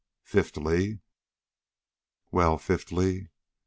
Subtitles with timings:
[0.23, 0.99] Fifthly"
[2.31, 3.29] "Well, fifthly?"